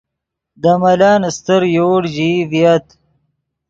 [0.61, 2.85] دے ملن استر یوڑ ژیئی ڤییت